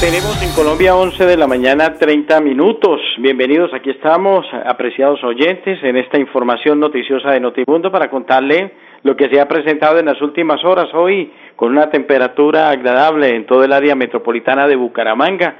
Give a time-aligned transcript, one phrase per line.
[0.00, 3.00] Tenemos en Colombia 11 de la mañana 30 minutos.
[3.18, 9.28] Bienvenidos, aquí estamos, apreciados oyentes, en esta información noticiosa de Notimundo para contarle lo que
[9.28, 13.72] se ha presentado en las últimas horas hoy con una temperatura agradable en todo el
[13.72, 15.56] área metropolitana de Bucaramanga.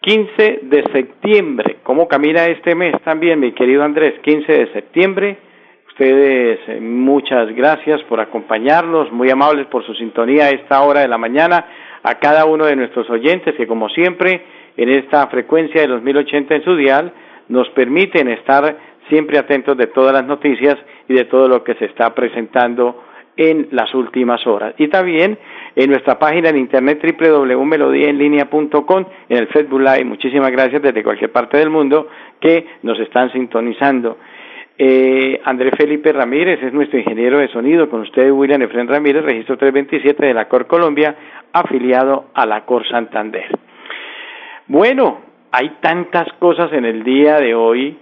[0.00, 4.14] 15 de septiembre, ¿cómo camina este mes también, mi querido Andrés?
[4.24, 5.38] 15 de septiembre.
[5.86, 11.08] Ustedes, eh, muchas gracias por acompañarnos, muy amables por su sintonía a esta hora de
[11.08, 11.64] la mañana
[12.02, 14.42] a cada uno de nuestros oyentes que como siempre
[14.76, 17.12] en esta frecuencia de los 1080 en su dial
[17.48, 18.76] nos permiten estar
[19.08, 20.76] siempre atentos de todas las noticias
[21.08, 23.02] y de todo lo que se está presentando
[23.36, 24.74] en las últimas horas.
[24.78, 25.38] Y también
[25.74, 29.82] en nuestra página en internet www.melodiaenlinea.com, en el Facebook.
[30.04, 32.08] Muchísimas gracias desde cualquier parte del mundo
[32.40, 34.18] que nos están sintonizando.
[34.84, 37.88] Eh, Andrés Felipe Ramírez es nuestro ingeniero de sonido.
[37.88, 41.14] Con usted, William Efren Ramírez, registro 327 de la Cor Colombia,
[41.52, 43.46] afiliado a la Cor Santander.
[44.66, 45.20] Bueno,
[45.52, 47.96] hay tantas cosas en el día de hoy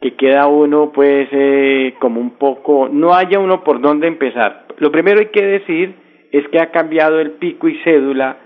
[0.00, 4.64] que queda uno, pues, eh, como un poco, no haya uno por dónde empezar.
[4.78, 5.94] Lo primero hay que decir
[6.32, 8.38] es que ha cambiado el pico y cédula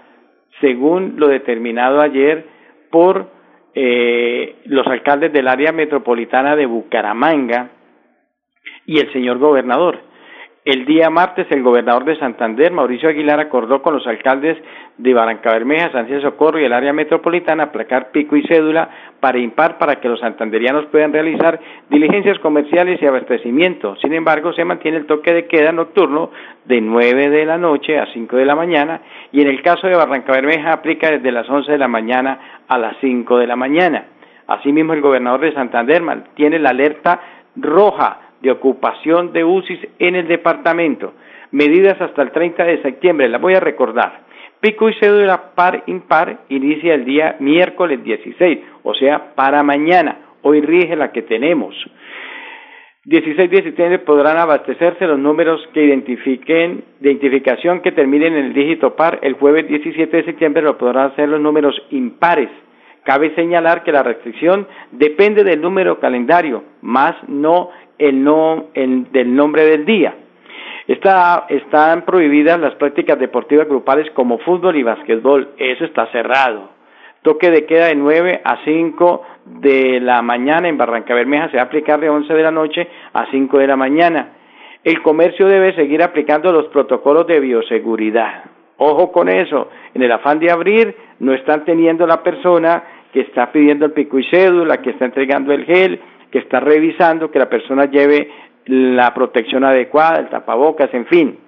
[0.60, 2.44] según lo determinado ayer
[2.90, 3.28] por
[3.74, 7.70] eh, los alcaldes del área metropolitana de Bucaramanga
[8.86, 10.07] y el señor gobernador.
[10.68, 14.58] El día martes, el gobernador de Santander, Mauricio Aguilar, acordó con los alcaldes
[14.98, 19.38] de Barranca Bermeja, San César Socorro y el área metropolitana aplacar pico y cédula para
[19.38, 21.58] impar para que los santanderianos puedan realizar
[21.88, 23.96] diligencias comerciales y abastecimiento.
[24.02, 26.32] Sin embargo, se mantiene el toque de queda nocturno
[26.66, 29.00] de 9 de la noche a 5 de la mañana
[29.32, 32.76] y en el caso de Barranca Bermeja aplica desde las 11 de la mañana a
[32.76, 34.04] las 5 de la mañana.
[34.46, 37.20] Asimismo, el gobernador de Santander mantiene la alerta
[37.56, 41.14] roja de ocupación de UCIs en el departamento.
[41.50, 44.28] Medidas hasta el 30 de septiembre, las voy a recordar.
[44.60, 50.18] Pico y cédula par impar inicia el día miércoles 16, o sea, para mañana.
[50.42, 51.74] Hoy rige la que tenemos.
[53.04, 58.52] 16 de septiembre podrán abastecerse los números que identifiquen, de identificación que terminen en el
[58.52, 59.20] dígito par.
[59.22, 62.50] El jueves 17 de septiembre lo podrán hacer los números impares.
[63.04, 69.34] Cabe señalar que la restricción depende del número calendario, más no el no el, del
[69.34, 70.14] nombre del día.
[70.86, 75.50] Está, están prohibidas las prácticas deportivas grupales como fútbol y básquetbol.
[75.58, 76.70] Eso está cerrado.
[77.22, 79.22] Toque de queda de 9 a 5
[79.60, 82.88] de la mañana en Barranca Bermeja se va a aplicar de 11 de la noche
[83.12, 84.30] a 5 de la mañana.
[84.84, 88.44] El comercio debe seguir aplicando los protocolos de bioseguridad.
[88.78, 89.68] Ojo con eso.
[89.92, 94.18] En el afán de abrir, no están teniendo la persona que está pidiendo el pico
[94.18, 98.30] y cédula, que está entregando el gel, que está revisando que la persona lleve
[98.66, 101.38] la protección adecuada, el tapabocas, en fin.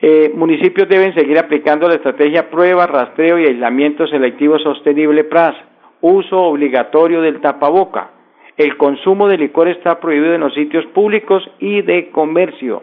[0.00, 5.54] Eh, municipios deben seguir aplicando la estrategia prueba, rastreo y aislamiento selectivo sostenible PRAS,
[6.00, 8.10] uso obligatorio del tapaboca.
[8.56, 12.82] El consumo de licor está prohibido en los sitios públicos y de comercio.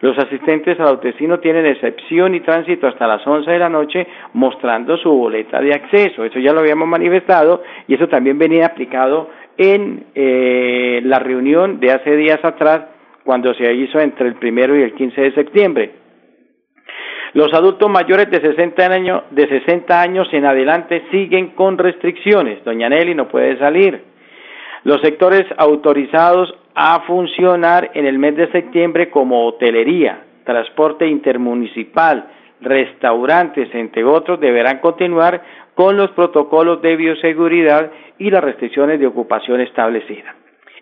[0.00, 4.96] Los asistentes al autodestino tienen excepción y tránsito hasta las 11 de la noche mostrando
[4.96, 6.24] su boleta de acceso.
[6.24, 11.92] Eso ya lo habíamos manifestado y eso también venía aplicado en eh, la reunión de
[11.92, 12.82] hace días atrás
[13.24, 15.92] cuando se hizo entre el primero y el 15 de septiembre.
[17.32, 22.64] Los adultos mayores de 60 años, de 60 años en adelante siguen con restricciones.
[22.64, 24.02] Doña Nelly no puede salir.
[24.82, 32.26] Los sectores autorizados a funcionar en el mes de septiembre como hotelería, transporte intermunicipal,
[32.60, 35.42] restaurantes, entre otros, deberán continuar
[35.80, 40.36] con los protocolos de bioseguridad y las restricciones de ocupación establecidas.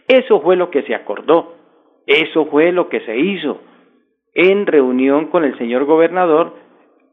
[0.08, 1.54] Eso fue lo que se acordó,
[2.04, 3.60] eso fue lo que se hizo
[4.34, 6.56] en reunión con el señor gobernador,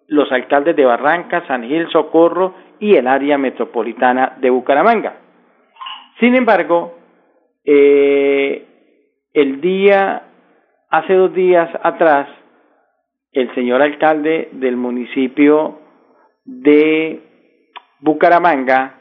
[0.08, 5.18] los alcaldes de Barranca, San Gil, Socorro y el área metropolitana de Bucaramanga.
[6.20, 6.98] Sin embargo,
[7.64, 8.66] eh,
[9.32, 10.24] el día,
[10.90, 12.30] hace dos días atrás,
[13.32, 15.78] el señor alcalde del municipio
[16.46, 17.35] de
[18.06, 19.00] Bucaramanga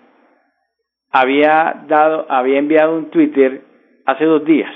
[1.12, 3.60] había dado, había enviado un Twitter
[4.06, 4.72] hace dos días.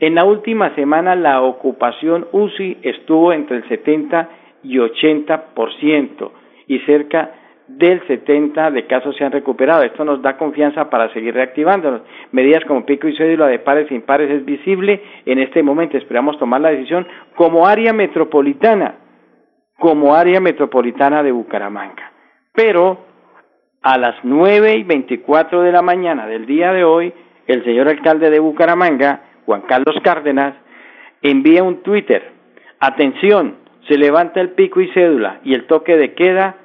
[0.00, 4.28] En la última semana la ocupación UCI estuvo entre el 70
[4.62, 6.30] y 80%
[6.66, 7.34] y cerca
[7.66, 9.82] del 70 de casos se han recuperado.
[9.82, 12.00] Esto nos da confianza para seguir reactivándonos.
[12.32, 15.98] Medidas como pico y cédula de pares e impares es visible en este momento.
[15.98, 17.06] Esperamos tomar la decisión
[17.36, 18.94] como área metropolitana,
[19.78, 22.12] como área metropolitana de Bucaramanga.
[22.54, 23.07] Pero
[23.82, 27.12] a las nueve y veinticuatro de la mañana del día de hoy,
[27.46, 30.54] el señor alcalde de Bucaramanga, Juan Carlos Cárdenas,
[31.22, 32.32] envía un Twitter.
[32.80, 33.56] Atención,
[33.88, 36.56] se levanta el pico y cédula y el toque de queda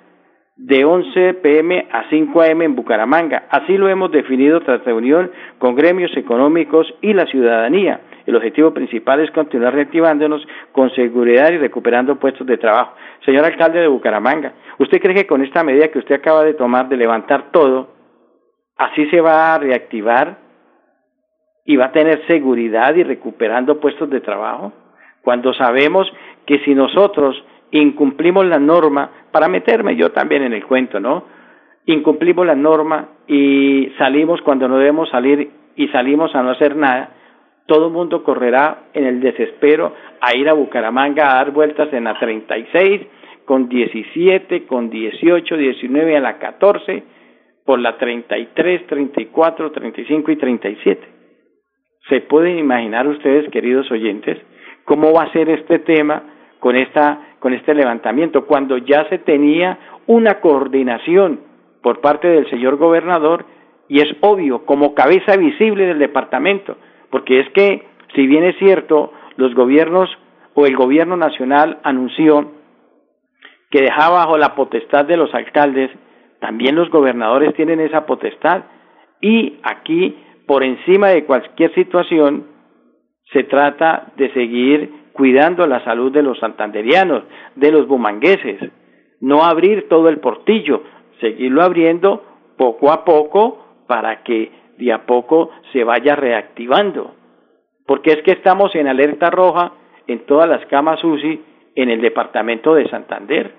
[0.56, 3.46] de 11 pm a 5 am en Bucaramanga.
[3.50, 8.02] Así lo hemos definido tras reunión con gremios económicos y la ciudadanía.
[8.26, 12.94] El objetivo principal es continuar reactivándonos con seguridad y recuperando puestos de trabajo.
[13.26, 16.88] Señor alcalde de Bucaramanga, ¿usted cree que con esta medida que usted acaba de tomar
[16.88, 17.90] de levantar todo,
[18.78, 20.38] así se va a reactivar
[21.66, 24.72] y va a tener seguridad y recuperando puestos de trabajo?
[25.22, 26.12] Cuando sabemos
[26.46, 31.26] que si nosotros incumplimos la norma, para meterme yo también en el cuento, ¿no?
[31.86, 37.10] Incumplimos la norma y salimos cuando no debemos salir y salimos a no hacer nada,
[37.66, 42.06] todo el mundo correrá en el desespero a ir a Bucaramanga a dar vueltas en
[42.06, 43.02] la 36,
[43.46, 47.04] con 17, con 18, 19 a la 14,
[47.66, 51.08] por la 33, 34, 35 y 37.
[52.10, 54.38] ¿Se pueden imaginar ustedes, queridos oyentes,
[54.84, 56.24] cómo va a ser este tema
[56.60, 59.78] con, esta, con este levantamiento, cuando ya se tenía
[60.08, 61.40] una coordinación
[61.82, 63.46] por parte del señor gobernador
[63.88, 66.78] y es obvio, como cabeza visible del departamento,
[67.14, 67.84] porque es que,
[68.16, 70.10] si bien es cierto, los gobiernos
[70.56, 72.54] o el gobierno nacional anunció
[73.70, 75.92] que dejaba bajo la potestad de los alcaldes,
[76.40, 78.64] también los gobernadores tienen esa potestad.
[79.22, 80.18] Y aquí,
[80.48, 82.48] por encima de cualquier situación,
[83.32, 87.26] se trata de seguir cuidando la salud de los santanderianos,
[87.56, 88.72] de los bumangueses,
[89.22, 90.82] no abrir todo el portillo,
[91.22, 92.24] seguirlo abriendo
[92.58, 97.16] poco a poco para que de a poco se vaya reactivando.
[97.86, 99.74] Porque es que estamos en alerta roja
[100.08, 101.42] en todas las camas UCI
[101.76, 103.54] en el departamento de Santander.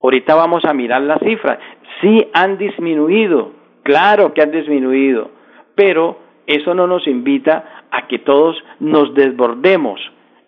[0.00, 1.58] Ahorita vamos a mirar las cifras.
[2.00, 3.52] Sí han disminuido,
[3.84, 5.30] claro que han disminuido,
[5.76, 10.00] pero eso no nos invita a que todos nos desbordemos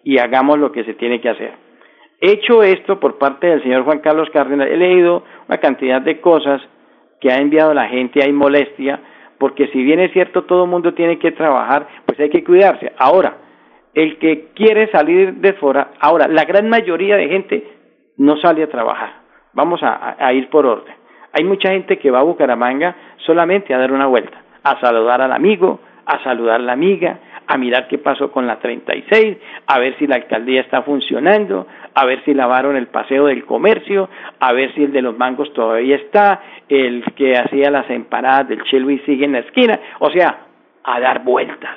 [0.02, 1.52] y hagamos lo que se tiene que hacer.
[2.20, 6.60] Hecho esto por parte del señor Juan Carlos Cárdenas, he leído una cantidad de cosas
[7.20, 9.00] que ha enviado la gente, hay molestia,
[9.44, 12.94] porque si bien es cierto todo el mundo tiene que trabajar, pues hay que cuidarse.
[12.96, 13.36] Ahora,
[13.92, 17.68] el que quiere salir de fuera, ahora, la gran mayoría de gente
[18.16, 19.10] no sale a trabajar.
[19.52, 20.94] Vamos a, a ir por orden.
[21.34, 25.32] Hay mucha gente que va a Bucaramanga solamente a dar una vuelta, a saludar al
[25.32, 29.36] amigo, a saludar a la amiga, a mirar qué pasó con la 36,
[29.66, 34.08] a ver si la alcaldía está funcionando, a ver si lavaron el paseo del comercio,
[34.40, 38.62] a ver si el de los mangos todavía está, el que hacía las empanadas del
[38.64, 40.46] Chelo sigue en la esquina, o sea,
[40.82, 41.76] a dar vueltas,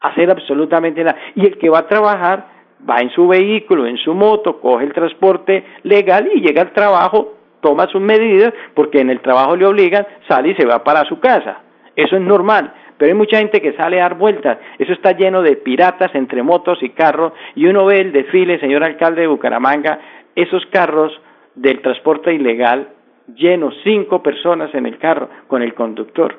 [0.00, 1.18] a hacer absolutamente nada.
[1.34, 2.46] Y el que va a trabajar
[2.88, 7.34] va en su vehículo, en su moto, coge el transporte legal y llega al trabajo,
[7.60, 11.20] toma sus medidas, porque en el trabajo le obligan, sale y se va para su
[11.20, 11.60] casa.
[11.94, 12.72] Eso es normal
[13.02, 14.58] pero hay mucha gente que sale a dar vueltas.
[14.78, 18.84] Eso está lleno de piratas entre motos y carros y uno ve el desfile, señor
[18.84, 19.98] alcalde de Bucaramanga,
[20.36, 21.12] esos carros
[21.56, 22.90] del transporte ilegal
[23.34, 26.36] llenos, cinco personas en el carro con el conductor.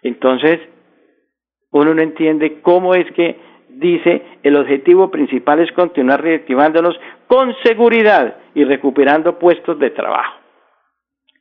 [0.00, 0.60] Entonces,
[1.70, 3.38] uno no entiende cómo es que
[3.68, 10.40] dice el objetivo principal es continuar reactivándonos con seguridad y recuperando puestos de trabajo.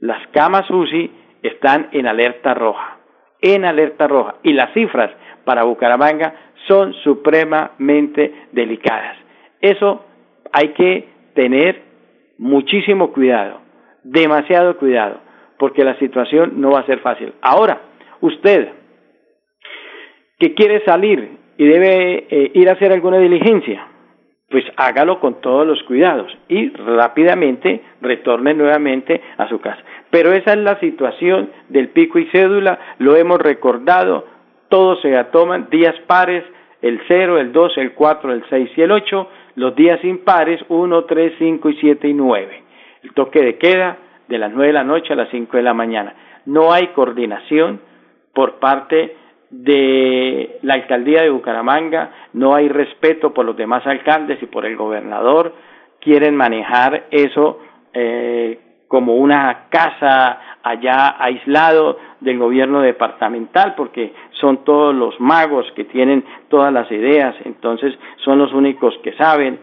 [0.01, 1.11] Las camas UCI
[1.43, 2.98] están en alerta roja
[3.41, 5.11] en alerta roja y las cifras
[5.45, 6.33] para Bucaramanga
[6.67, 9.17] son supremamente delicadas.
[9.61, 10.05] Eso
[10.51, 11.81] hay que tener
[12.37, 13.61] muchísimo cuidado,
[14.03, 15.19] demasiado cuidado,
[15.57, 17.33] porque la situación no va a ser fácil.
[17.41, 17.81] Ahora,
[18.21, 18.69] usted
[20.39, 23.85] que quiere salir y debe eh, ir a hacer alguna diligencia,
[24.49, 29.83] pues hágalo con todos los cuidados y rápidamente retorne nuevamente a su casa.
[30.09, 34.25] Pero esa es la situación del pico y cédula, lo hemos recordado,
[34.69, 36.43] todos se toman días pares,
[36.81, 41.03] el 0, el 2, el 4, el 6 y el 8, los días impares 1,
[41.05, 42.63] 3, 5 y 7 y 9.
[43.03, 43.97] El toque de queda
[44.27, 46.13] de las 9 de la noche a las 5 de la mañana.
[46.45, 47.81] No hay coordinación
[48.33, 49.15] por parte
[49.49, 54.77] de la alcaldía de Bucaramanga, no hay respeto por los demás alcaldes y por el
[54.77, 55.53] gobernador,
[55.99, 57.59] quieren manejar eso
[57.93, 65.85] eh, como una casa allá aislado del gobierno departamental, porque son todos los magos que
[65.85, 67.93] tienen todas las ideas, entonces
[68.25, 69.59] son los únicos que saben,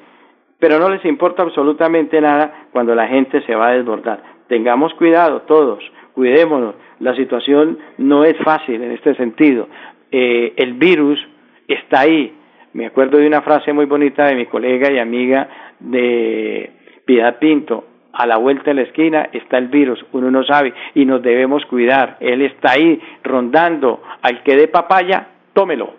[0.60, 4.22] pero no les importa absolutamente nada cuando la gente se va a desbordar.
[4.46, 5.82] Tengamos cuidado todos,
[6.14, 9.68] cuidémonos, la situación no es fácil en este sentido.
[10.12, 11.18] Eh, el virus
[11.66, 12.32] está ahí.
[12.74, 15.48] Me acuerdo de una frase muy bonita de mi colega y amiga
[15.80, 16.70] de
[17.04, 17.84] Piedad Pinto,
[18.16, 21.64] a la vuelta de la esquina está el virus, uno no sabe y nos debemos
[21.66, 22.16] cuidar.
[22.20, 25.94] Él está ahí rondando, al que dé papaya, tómelo.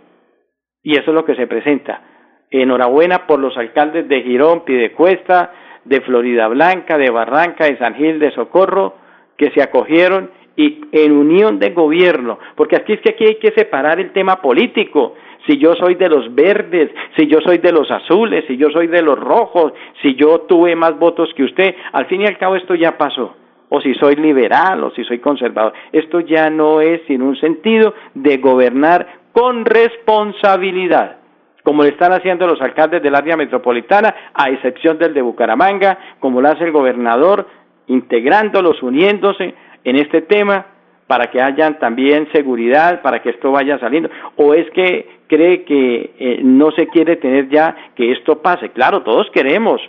[0.81, 2.01] Y eso es lo que se presenta.
[2.50, 5.51] Enhorabuena por los alcaldes de Girón, Pidecuesta,
[5.86, 8.95] de Florida Blanca, de Barranca, de San Gil, de Socorro,
[9.38, 13.51] que se acogieron y en unión de gobierno, porque aquí es que aquí hay que
[13.51, 15.13] separar el tema político
[15.48, 18.88] si yo soy de los verdes, si yo soy de los azules, si yo soy
[18.88, 22.56] de los rojos, si yo tuve más votos que usted, al fin y al cabo
[22.56, 23.36] esto ya pasó.
[23.70, 25.74] O si soy liberal o si soy conservador.
[25.92, 31.18] Esto ya no es sin un sentido de gobernar con responsabilidad
[31.63, 36.39] como lo están haciendo los alcaldes del área metropolitana, a excepción del de Bucaramanga, como
[36.39, 37.46] lo hace el gobernador,
[37.88, 40.76] integrándolos, uniéndose en este tema
[41.08, 46.12] para que hayan también seguridad, para que esto vaya saliendo, o es que cree que
[46.20, 48.70] eh, no se quiere tener ya que esto pase.
[48.70, 49.82] Claro, todos queremos,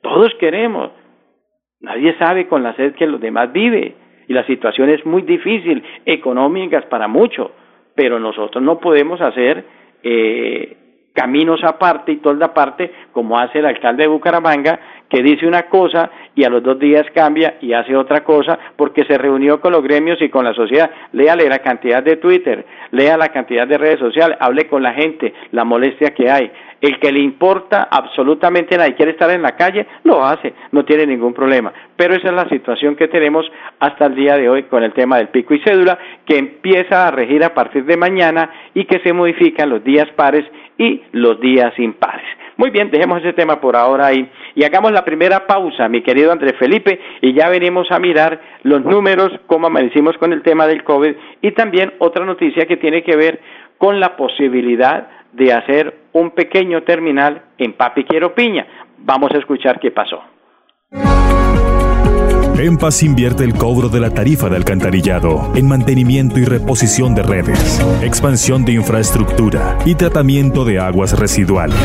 [0.00, 0.90] todos queremos.
[1.80, 3.96] Nadie sabe con la sed que los demás vive
[4.28, 7.50] y la situación es muy difícil, económicas para muchos,
[7.94, 9.64] pero nosotros no podemos hacer
[10.04, 10.76] eh,
[11.12, 14.78] caminos aparte y toda aparte, como hace el alcalde de Bucaramanga,
[15.12, 19.04] que dice una cosa y a los dos días cambia y hace otra cosa porque
[19.04, 20.90] se reunió con los gremios y con la sociedad.
[21.12, 25.34] Léale la cantidad de Twitter, lea la cantidad de redes sociales, hable con la gente,
[25.50, 26.50] la molestia que hay.
[26.80, 30.86] El que le importa absolutamente nada y quiere estar en la calle, lo hace, no
[30.86, 31.74] tiene ningún problema.
[31.94, 33.44] Pero esa es la situación que tenemos
[33.80, 37.10] hasta el día de hoy con el tema del pico y cédula, que empieza a
[37.10, 40.46] regir a partir de mañana y que se modifican los días pares
[40.78, 42.26] y los días impares.
[42.56, 46.32] Muy bien, dejemos ese tema por ahora ahí y hagamos la primera pausa, mi querido
[46.32, 50.84] Andrés Felipe, y ya venimos a mirar los números, cómo amanecimos con el tema del
[50.84, 53.40] COVID y también otra noticia que tiene que ver
[53.78, 58.66] con la posibilidad de hacer un pequeño terminal en Papiquero Piña.
[58.98, 60.22] Vamos a escuchar qué pasó.
[62.58, 67.22] En Paz invierte el cobro de la tarifa de alcantarillado en mantenimiento y reposición de
[67.22, 71.76] redes, expansión de infraestructura y tratamiento de aguas residuales.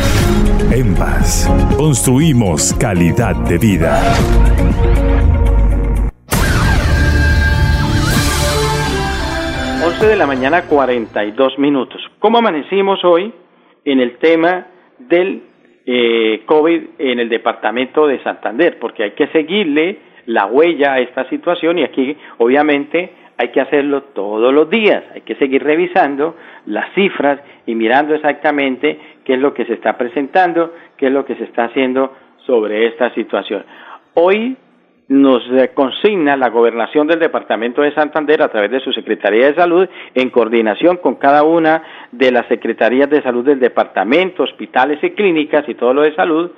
[0.72, 4.00] En Paz, construimos calidad de vida.
[9.84, 12.00] 11 de la mañana 42 minutos.
[12.18, 13.32] ¿Cómo amanecimos hoy
[13.84, 14.66] en el tema
[14.98, 15.42] del
[15.86, 18.78] eh, COVID en el departamento de Santander?
[18.78, 24.02] Porque hay que seguirle la huella a esta situación y aquí obviamente hay que hacerlo
[24.14, 29.54] todos los días, hay que seguir revisando las cifras y mirando exactamente qué es lo
[29.54, 32.12] que se está presentando, qué es lo que se está haciendo
[32.44, 33.64] sobre esta situación.
[34.14, 34.56] Hoy
[35.08, 35.42] nos
[35.72, 40.28] consigna la gobernación del departamento de Santander a través de su Secretaría de Salud en
[40.28, 41.82] coordinación con cada una
[42.12, 46.50] de las secretarías de salud del departamento, hospitales y clínicas y todo lo de salud,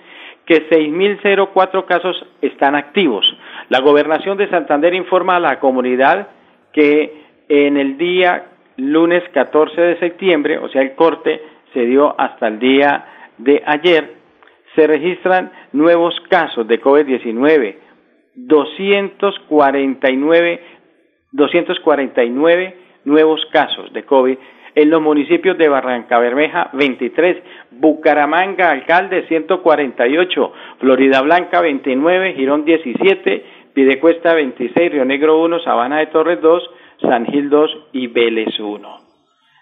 [0.51, 3.25] que 6.004 casos están activos.
[3.69, 6.27] La gobernación de Santander informa a la comunidad
[6.73, 11.41] que en el día lunes 14 de septiembre, o sea, el corte
[11.73, 14.15] se dio hasta el día de ayer,
[14.75, 17.77] se registran nuevos casos de COVID-19,
[18.35, 20.61] 249,
[21.31, 24.37] 249 nuevos casos de COVID
[24.75, 33.45] en los municipios de Barranca Bermeja 23, Bucaramanga, alcalde 148, Florida Blanca 29, Girón 17,
[33.75, 36.71] Pidecuesta 26, Río Negro 1, Sabana de Torres 2,
[37.03, 38.89] San Gil 2 y Vélez 1.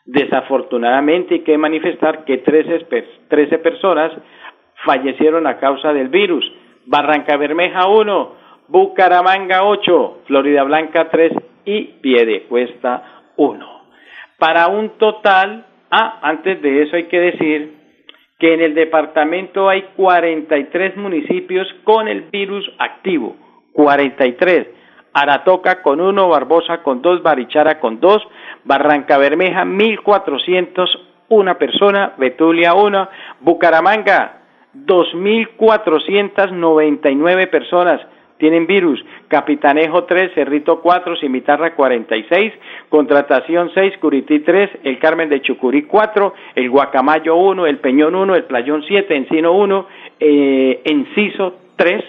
[0.06, 2.86] Desafortunadamente hay que manifestar que 13,
[3.28, 4.12] 13 personas
[4.84, 6.50] fallecieron a causa del virus.
[6.86, 8.32] Barranca Bermeja 1,
[8.68, 11.32] Bucaramanga 8, Florida Blanca 3
[11.66, 13.77] y Piedecuesta 1.
[14.38, 17.74] Para un total, ah, antes de eso hay que decir
[18.38, 23.34] que en el departamento hay 43 municipios con el virus activo
[23.72, 24.68] 43.
[25.12, 28.22] Aratoca con uno, Barbosa con dos, Barichara con dos,
[28.64, 33.08] Barranca Bermeja 1401 persona, Betulia 1,
[33.40, 34.42] Bucaramanga
[34.72, 38.00] 2499 personas
[38.38, 42.52] tienen virus, Capitanejo 3, Cerrito 4, Cimitarra 46,
[42.88, 48.34] Contratación 6, Curití 3, El Carmen de Chucurí 4, El Guacamayo 1, El Peñón 1,
[48.34, 49.86] El Playón 7, Encino 1,
[50.20, 52.04] eh, Enciso 3,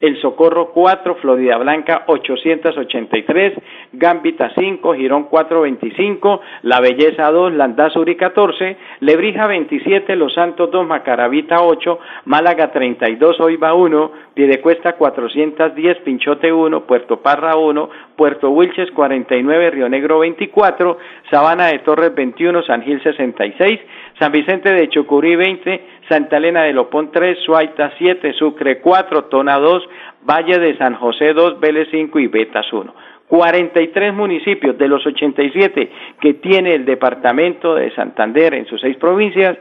[0.00, 3.54] El Socorro 4, Florida Blanca 883,
[3.94, 11.62] Gambita 5, Girón 425, La Belleza 2, Landazuri 14, Lebrija 27, Los Santos 2, Macaravita
[11.64, 19.70] 8, Málaga 32, Oiva 1, Piedecuesta 410, Pinchote 1, Puerto Parra 1, Puerto Wilches 49,
[19.70, 20.96] Río Negro 24,
[21.28, 23.80] Sabana de Torres 21, San Gil 66,
[24.20, 29.58] San Vicente de Chucurí 20, Santa Elena de Lopón 3, Suaita 7, Sucre 4, Tona
[29.58, 29.88] 2,
[30.28, 32.94] Valle de San José 2, Vélez 5 y Betas 1.
[33.28, 39.58] 43 municipios de los 87 que tiene el departamento de Santander en sus seis provincias,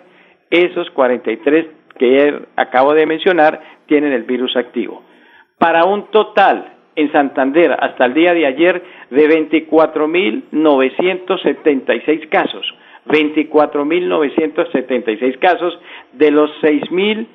[0.49, 1.65] esos 43
[1.97, 5.03] que acabo de mencionar tienen el virus activo.
[5.57, 12.73] Para un total en Santander hasta el día de ayer de 24.976 casos.
[13.07, 15.77] 24.976 casos,
[16.13, 17.27] de los 6.000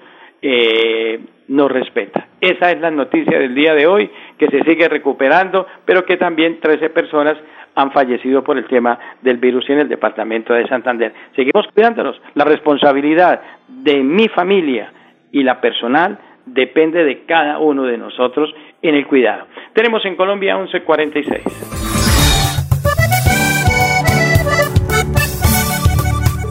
[0.40, 2.28] eh, no respeta.
[2.40, 6.58] Esa es la noticia del día de hoy, que se sigue recuperando, pero que también
[6.60, 7.36] 13 personas
[7.74, 11.12] han fallecido por el tema del virus en el departamento de Santander.
[11.36, 12.20] Seguimos cuidándonos.
[12.34, 14.92] La responsabilidad de mi familia
[15.30, 19.46] y la personal depende de cada uno de nosotros en el cuidado.
[19.74, 21.91] Tenemos en Colombia 1146.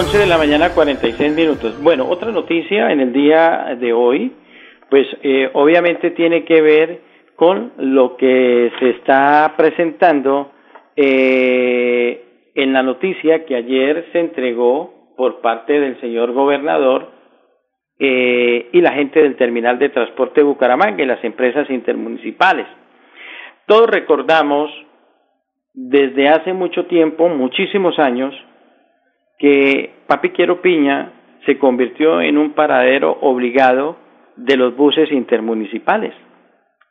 [0.00, 1.78] 11 de la mañana, 46 minutos.
[1.82, 4.32] Bueno, otra noticia en el día de hoy,
[4.88, 7.00] pues eh, obviamente tiene que ver
[7.36, 10.52] con lo que se está presentando
[10.96, 17.10] eh, en la noticia que ayer se entregó por parte del señor gobernador
[17.98, 22.66] eh, y la gente del terminal de transporte de Bucaramanga y las empresas intermunicipales.
[23.66, 24.70] Todos recordamos
[25.74, 28.34] desde hace mucho tiempo, muchísimos años,
[29.40, 31.12] que Papi Quiero Piña
[31.46, 33.96] se convirtió en un paradero obligado
[34.36, 36.12] de los buses intermunicipales.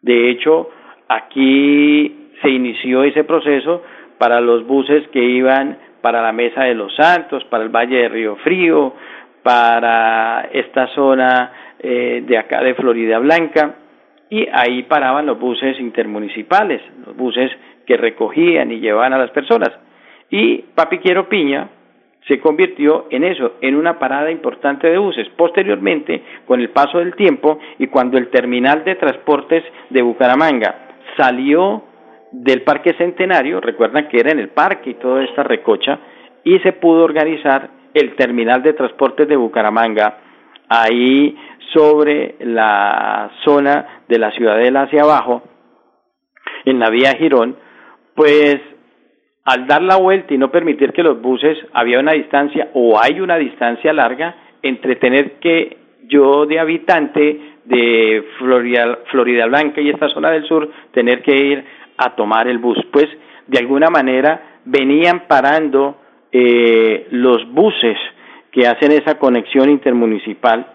[0.01, 0.69] De hecho,
[1.07, 3.83] aquí se inició ese proceso
[4.17, 8.09] para los buses que iban para la Mesa de los Santos, para el Valle de
[8.09, 8.93] Río Frío,
[9.43, 13.75] para esta zona eh, de acá de Florida Blanca,
[14.29, 17.51] y ahí paraban los buses intermunicipales, los buses
[17.85, 19.69] que recogían y llevaban a las personas.
[20.31, 21.69] Y Papi Quiero Piña
[22.27, 25.27] se convirtió en eso, en una parada importante de buses.
[25.35, 30.75] Posteriormente, con el paso del tiempo y cuando el terminal de transportes de Bucaramanga
[31.17, 31.83] salió
[32.31, 35.99] del Parque Centenario, recuerdan que era en el parque y toda esta recocha,
[36.43, 40.17] y se pudo organizar el terminal de transportes de Bucaramanga
[40.67, 41.35] ahí
[41.73, 45.43] sobre la zona de la Ciudadela hacia abajo,
[46.65, 47.55] en la vía Girón,
[48.15, 48.59] pues
[49.49, 53.19] al dar la vuelta y no permitir que los buses, había una distancia o hay
[53.19, 60.07] una distancia larga entre tener que yo de habitante de Florida, Florida Blanca y esta
[60.09, 61.65] zona del sur, tener que ir
[61.97, 62.77] a tomar el bus.
[62.91, 63.07] Pues
[63.47, 65.97] de alguna manera venían parando
[66.31, 67.97] eh, los buses
[68.51, 70.73] que hacen esa conexión intermunicipal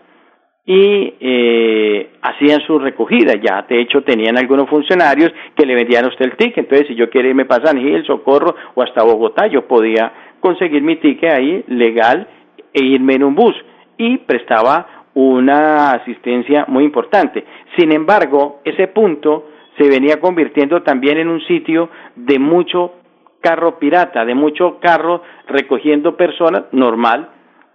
[0.67, 3.35] y eh, hacían su recogida.
[3.35, 6.59] Ya, de hecho, tenían algunos funcionarios que le vendían a usted el ticket.
[6.59, 10.83] Entonces, si yo quería irme para San Gil, Socorro o hasta Bogotá, yo podía conseguir
[10.83, 12.29] mi ticket ahí legal
[12.73, 13.55] e irme en un bus
[13.99, 17.45] y prestaba una asistencia muy importante.
[17.77, 19.49] Sin embargo, ese punto
[19.79, 22.95] se venía convirtiendo también en un sitio de mucho
[23.41, 27.29] carro pirata, de mucho carro recogiendo personas, normal,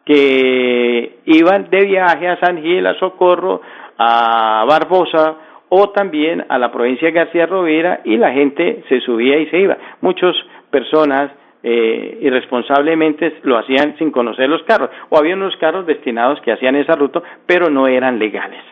[0.09, 3.61] que iban de viaje a San Gil, a Socorro,
[3.95, 5.35] a Barbosa
[5.69, 9.59] o también a la provincia de García Rovira y la gente se subía y se
[9.59, 9.77] iba.
[10.01, 10.35] Muchas
[10.71, 11.29] personas
[11.61, 16.75] eh, irresponsablemente lo hacían sin conocer los carros o había unos carros destinados que hacían
[16.75, 18.63] esa ruta pero no eran legales.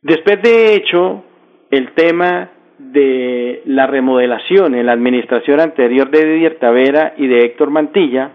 [0.00, 1.22] Después de hecho,
[1.70, 7.68] el tema de la remodelación en la administración anterior de Didier Tavera y de Héctor
[7.68, 8.30] Mantilla,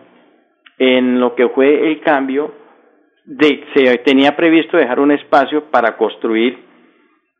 [0.77, 2.53] en lo que fue el cambio,
[3.25, 6.57] de, se tenía previsto dejar un espacio para construir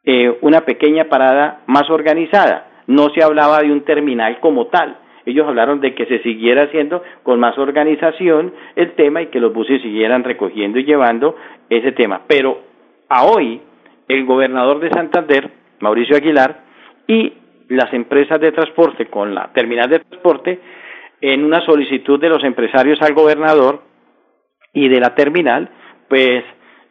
[0.04, 2.68] eh, una pequeña parada más organizada.
[2.88, 4.98] No se hablaba de un terminal como tal.
[5.26, 9.54] Ellos hablaron de que se siguiera haciendo con más organización el tema y que los
[9.54, 11.36] buses siguieran recogiendo y llevando
[11.70, 12.22] ese tema.
[12.28, 12.62] Pero
[13.10, 13.62] a hoy,
[14.08, 16.62] el gobernador de Santander, Mauricio Aguilar,
[17.08, 17.34] y
[17.68, 20.60] las empresas de transporte con la terminal de transporte,
[21.22, 23.82] en una solicitud de los empresarios al gobernador
[24.74, 25.70] y de la terminal,
[26.08, 26.44] pues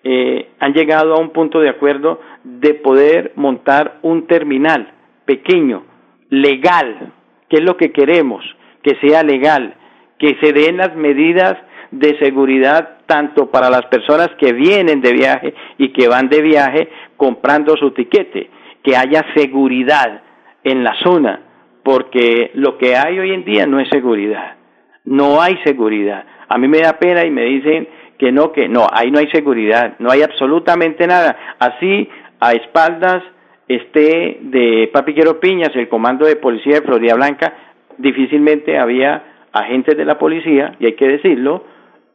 [0.03, 4.93] eh, han llegado a un punto de acuerdo de poder montar un terminal
[5.25, 5.85] pequeño,
[6.31, 7.13] legal,
[7.49, 8.45] que es lo que queremos,
[8.83, 9.75] que sea legal,
[10.19, 11.57] que se den las medidas
[11.91, 16.89] de seguridad tanto para las personas que vienen de viaje y que van de viaje
[17.17, 18.51] comprando su tiquete,
[18.83, 20.23] que haya seguridad
[20.65, 21.41] en la zona,
[21.87, 24.57] porque lo que hay hoy en día no es seguridad,
[25.05, 26.25] no hay seguridad.
[26.49, 27.87] A mí me da pena y me dicen
[28.19, 31.55] que no, que no, ahí no hay seguridad, no hay absolutamente nada.
[31.61, 32.09] Así,
[32.41, 33.23] a espaldas
[33.69, 37.55] esté de Papiquero Piñas, el comando de policía de Florida Blanca,
[37.99, 39.23] difícilmente había
[39.53, 41.67] agentes de la policía, y hay que decirlo,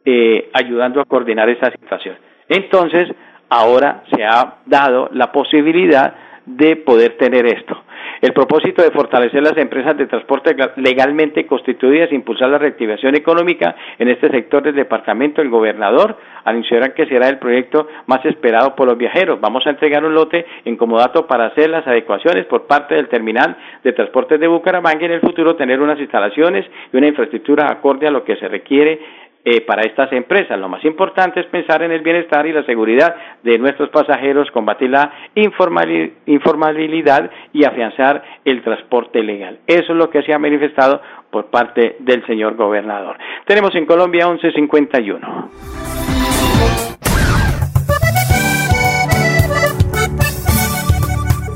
[0.04, 2.16] eh, ayudando a coordinar esa situación.
[2.46, 3.08] Entonces,
[3.48, 7.82] ahora se ha dado la posibilidad de poder tener esto.
[8.22, 13.74] El propósito de fortalecer las empresas de transporte legalmente constituidas e impulsar la reactivación económica
[13.98, 18.86] en este sector del departamento, el gobernador anunciará que será el proyecto más esperado por
[18.86, 19.40] los viajeros.
[19.40, 23.56] Vamos a entregar un lote en comodato para hacer las adecuaciones por parte del terminal
[23.82, 28.06] de transportes de Bucaramanga y en el futuro tener unas instalaciones y una infraestructura acorde
[28.06, 29.00] a lo que se requiere
[29.44, 30.58] eh, para estas empresas.
[30.58, 34.90] Lo más importante es pensar en el bienestar y la seguridad de nuestros pasajeros, combatir
[34.90, 39.58] la informalidad y afianzar el transporte legal.
[39.66, 43.16] Eso es lo que se ha manifestado por parte del señor gobernador.
[43.44, 45.50] Tenemos en Colombia 1151.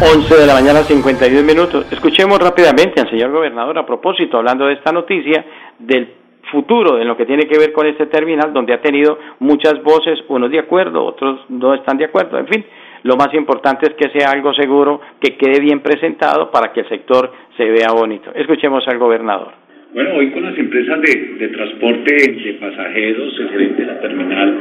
[0.00, 1.92] 11 de la mañana, 52 minutos.
[1.92, 5.44] Escuchemos rápidamente al señor gobernador a propósito, hablando de esta noticia,
[5.76, 6.14] del
[6.52, 10.20] futuro en lo que tiene que ver con este terminal, donde ha tenido muchas voces,
[10.28, 12.64] unos de acuerdo, otros no están de acuerdo, en fin.
[13.02, 16.88] Lo más importante es que sea algo seguro, que quede bien presentado para que el
[16.88, 18.30] sector se vea bonito.
[18.36, 19.67] Escuchemos al gobernador.
[19.94, 24.54] Bueno, hoy con las empresas de, transporte de pasajeros, el gerente de la terminal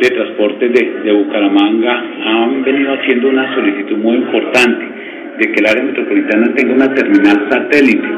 [0.00, 4.84] de transporte de, Bucaramanga han venido haciendo una solicitud muy importante
[5.38, 8.08] de que el área metropolitana tenga una terminal satélite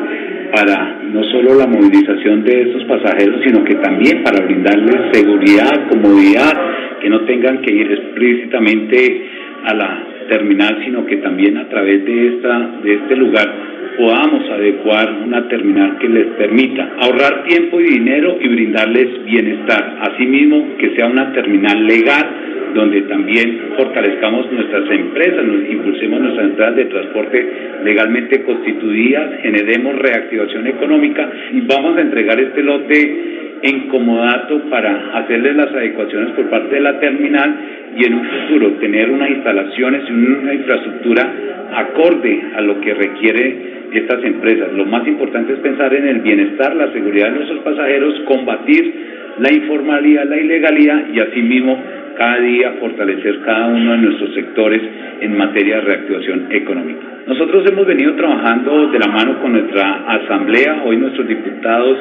[0.50, 6.54] para no solo la movilización de estos pasajeros, sino que también para brindarles seguridad, comodidad,
[7.02, 9.26] que no tengan que ir explícitamente
[9.66, 15.12] a la terminal, sino que también a través de esta de este lugar podamos adecuar
[15.26, 19.98] una terminal que les permita ahorrar tiempo y dinero y brindarles bienestar.
[20.00, 22.26] Asimismo, que sea una terminal legal
[22.74, 27.52] donde también fortalezcamos nuestras empresas, nos impulsemos nuestras entradas de transporte
[27.84, 35.56] legalmente constituidas, generemos reactivación económica y vamos a entregar este lote en comodato para hacerles
[35.56, 37.54] las adecuaciones por parte de la terminal
[37.96, 41.32] y en un futuro tener unas instalaciones y una infraestructura
[41.74, 44.72] acorde a lo que requiere estas empresas.
[44.72, 48.94] Lo más importante es pensar en el bienestar, la seguridad de nuestros pasajeros, combatir
[49.38, 51.82] la informalidad, la ilegalidad y asimismo
[52.16, 54.82] cada día fortalecer cada uno de nuestros sectores
[55.20, 57.00] en materia de reactivación económica.
[57.26, 61.98] Nosotros hemos venido trabajando de la mano con nuestra asamblea, hoy nuestros diputados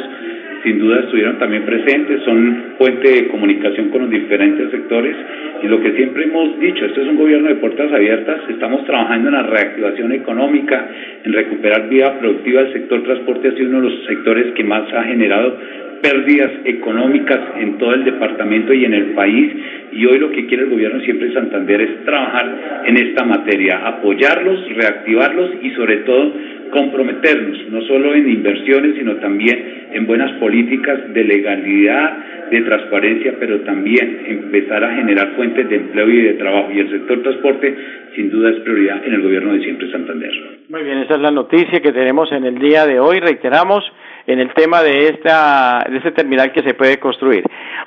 [0.64, 5.16] sin duda estuvieron también presentes, son fuente de comunicación con los diferentes sectores.
[5.64, 9.30] Y lo que siempre hemos dicho, esto es un gobierno de puertas abiertas, estamos trabajando
[9.30, 10.88] en la reactivación económica,
[11.24, 14.92] en recuperar vida productiva, el sector transporte ha sido uno de los sectores que más
[14.94, 15.58] ha generado
[16.02, 19.52] pérdidas económicas en todo el departamento y en el país.
[19.92, 23.82] Y hoy lo que quiere el gobierno siempre de Santander es trabajar en esta materia,
[23.86, 26.32] apoyarlos, reactivarlos y sobre todo
[26.72, 33.60] comprometernos no solo en inversiones, sino también en buenas políticas de legalidad, de transparencia, pero
[33.62, 36.72] también empezar a generar fuentes de empleo y de trabajo.
[36.72, 37.76] Y el sector transporte,
[38.16, 40.32] sin duda, es prioridad en el gobierno de siempre Santander.
[40.70, 43.20] Muy bien, esa es la noticia que tenemos en el día de hoy.
[43.20, 43.84] Reiteramos
[44.28, 47.44] en el tema de esta de este terminal que se puede construir.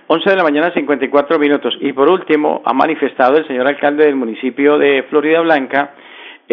[0.09, 1.77] 11 de la mañana, 54 minutos.
[1.81, 5.95] Y por último, ha manifestado el señor alcalde del municipio de Florida Blanca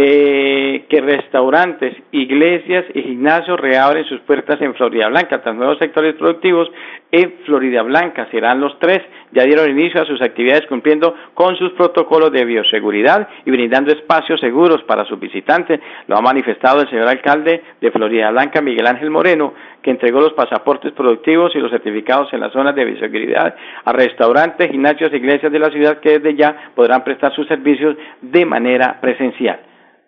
[0.01, 5.41] eh, que restaurantes, iglesias y gimnasios reabren sus puertas en Florida Blanca.
[5.41, 6.71] Tras nuevos sectores productivos
[7.11, 9.01] en Florida Blanca serán los tres.
[9.33, 14.39] Ya dieron inicio a sus actividades cumpliendo con sus protocolos de bioseguridad y brindando espacios
[14.39, 15.81] seguros para sus visitantes.
[16.07, 20.31] Lo ha manifestado el señor alcalde de Florida Blanca, Miguel Ángel Moreno, que entregó los
[20.31, 25.51] pasaportes productivos y los certificados en las zonas de bioseguridad a restaurantes, gimnasios e iglesias
[25.51, 29.59] de la ciudad que desde ya podrán prestar sus servicios de manera presencial.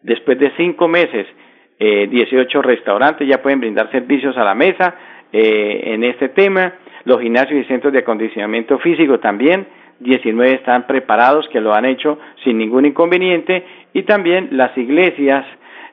[0.03, 1.27] Después de cinco meses,
[1.79, 4.95] eh, 18 restaurantes ya pueden brindar servicios a la mesa
[5.33, 6.73] eh, en este tema.
[7.05, 9.65] Los gimnasios y centros de acondicionamiento físico también.
[9.99, 13.63] 19 están preparados, que lo han hecho sin ningún inconveniente.
[13.93, 15.45] Y también las iglesias,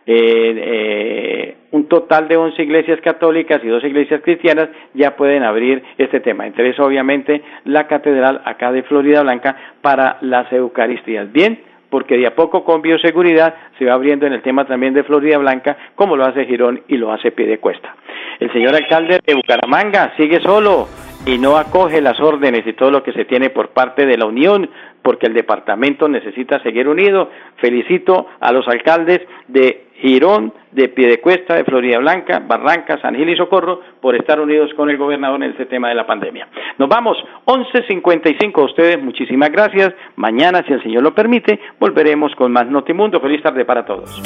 [0.07, 5.83] eh, eh, un total de 11 iglesias católicas y dos iglesias cristianas ya pueden abrir
[5.99, 6.47] este tema.
[6.47, 11.31] Entre eso, obviamente, la catedral acá de Florida Blanca para las Eucaristías.
[11.31, 11.59] Bien,
[11.91, 15.39] porque de a poco con bioseguridad se va abriendo en el tema también de Florida
[15.39, 17.97] Blanca, como lo hace Girón y lo hace Piedecuesta.
[18.41, 20.87] El señor alcalde de Bucaramanga sigue solo
[21.29, 24.25] y no acoge las órdenes y todo lo que se tiene por parte de la
[24.25, 24.71] Unión,
[25.03, 27.29] porque el departamento necesita seguir unido.
[27.57, 33.37] Felicito a los alcaldes de Girón, de Piedecuesta, de Florida Blanca, Barranca, San Gil y
[33.37, 36.49] Socorro por estar unidos con el gobernador en este tema de la pandemia.
[36.79, 39.93] Nos vamos, 11.55 a ustedes, muchísimas gracias.
[40.17, 43.21] Mañana, si el Señor lo permite, volveremos con más Notimundo.
[43.21, 44.23] Feliz tarde para todos.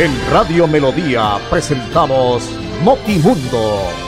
[0.00, 4.07] En Radio Melodía presentamos Notimundo.